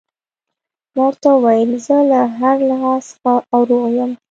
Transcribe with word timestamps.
ما 0.95 1.01
ورته 1.07 1.27
وویل: 1.33 1.71
زه 1.85 1.97
له 2.11 2.21
هر 2.39 2.57
لحاظه 2.69 3.11
ښه 3.19 3.33
او 3.53 3.59
روغ 3.69 3.85
یم. 3.97 4.11